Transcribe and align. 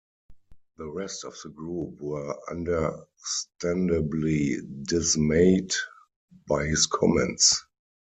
The 0.77 0.87
rest 0.89 1.25
of 1.25 1.35
the 1.43 1.49
group 1.49 2.01
were 2.01 2.35
understandably 2.49 4.57
dismayed 4.87 5.73
by 6.47 6.65
his 6.65 6.87
comments. 6.87 7.63